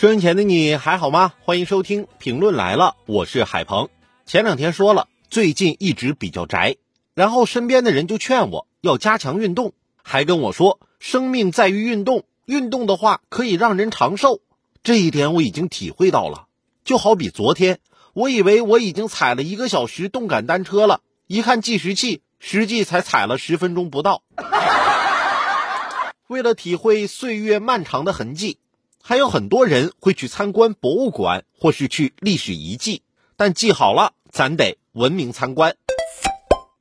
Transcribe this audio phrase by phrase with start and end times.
[0.00, 1.34] 收音前的你还好吗？
[1.44, 3.90] 欢迎收听评论来了，我是海鹏。
[4.24, 6.78] 前两天说了，最近一直比较宅，
[7.12, 14.40] 然后身边的人就劝我要加强运动，还跟我说生命在于运动，运动的话可以让人长寿。
[14.82, 16.46] 这一点我已经体会到了。
[16.82, 17.80] 就好比昨天，
[18.14, 24.22] 我以为我已经踩了一个小时动感单车了，一看计时器，实际才踩了十分钟不到。
[26.26, 28.56] 为了体会岁月漫长的痕迹。
[29.02, 33.02] 还有很多人会去参观博物馆，或是去历史遗迹，
[33.36, 35.76] 但记好了，咱得文明参观。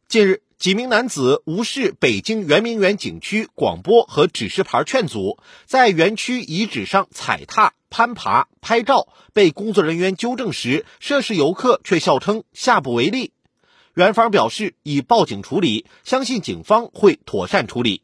[0.08, 13.32] 近日，几名男子无视北京圆明园景区广播和指示牌劝阻，在园区遗址上踩踏、攀爬、拍照，被工作人员纠正时，涉事游客却笑称下不为例。
[13.96, 18.04] 园方表示已报警处理，相信警方会妥善处理。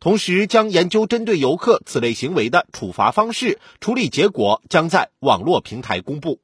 [0.00, 6.40] 同时将研究针对游客此类行为的处罚方式，处理结果将在网络平台公布。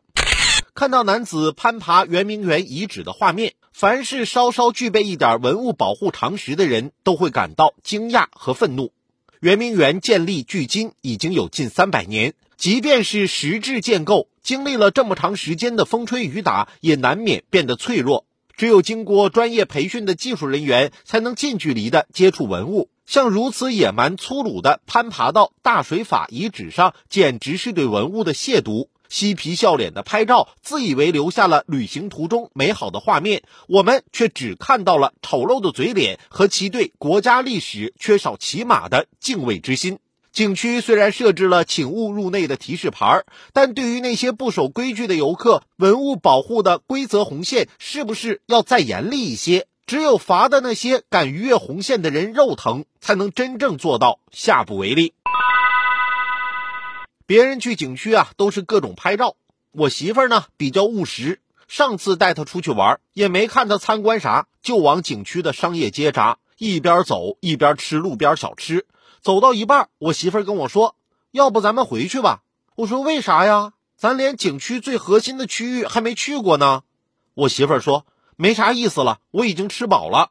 [0.75, 8.93] 看到男子攀爬圆明园遗址的画面，凡是稍稍具备一点文物保护常识的人都会感到惊讶和愤怒。
[9.41, 18.25] 圆明园建立距今已经有近三百年，即便是实质建构，经历了这么长时间的风吹雨打，也难免变得脆弱。
[18.57, 22.89] 只有经过专业培训的技术人员，才能近距离的接触文物。
[23.13, 28.89] 像如此野蛮粗鲁的攀爬到大水法遗址上，简直是对文物的亵渎。
[29.11, 39.99] 嬉皮笑脸的拍照，自以为留下了旅行途中美好的画面，我们却只看到了丑陋的嘴脸和其对国家历史缺少起码的敬畏之心。
[40.33, 49.67] 景区虽然设置了请勿入内的提示牌，但对于那些不守规矩的游客，文物保护的规则红线是不是要再严厉一些？
[49.87, 55.13] 只有罚的那些敢逾越红线的人肉疼，才能真正做到下不为例。
[57.27, 59.37] 别人去景区啊，都是各种拍照。
[59.73, 68.87] 我媳妇儿呢比较务实，上次带她出去玩，也没看她参观啥，就往景区的商业街扎，一边走一边吃路边小吃。
[69.21, 70.97] 走到一半，我媳妇儿跟我说
[71.33, 72.43] ：“要不咱们回去吧？”
[72.77, 73.73] 我说：“为啥呀？
[73.97, 76.83] 咱连景区最核心的区域还没去过呢。”
[77.35, 78.07] 我媳妇儿说。
[78.43, 80.31] 没啥意思了，我已经吃饱了。